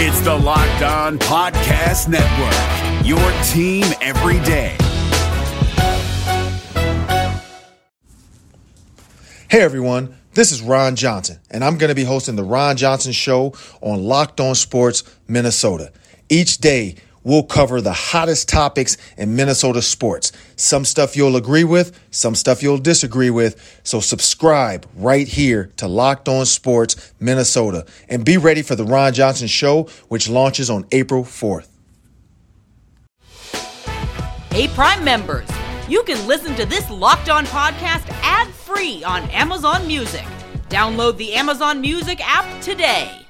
[0.00, 4.76] It's the Locked On Podcast Network, your team every day.
[9.50, 13.10] Hey everyone, this is Ron Johnson, and I'm going to be hosting the Ron Johnson
[13.10, 15.90] Show on Locked On Sports Minnesota.
[16.28, 16.94] Each day,
[17.24, 20.32] we'll cover the hottest topics in Minnesota sports.
[20.56, 23.80] Some stuff you'll agree with, some stuff you'll disagree with.
[23.84, 29.12] So subscribe right here to Locked On Sports Minnesota and be ready for the Ron
[29.12, 31.68] Johnson Show, which launches on April 4th.
[34.50, 35.48] Hey, Prime members,
[35.88, 40.24] you can listen to this Locked On podcast ad free on Amazon Music.
[40.68, 43.24] Download the Amazon Music app today.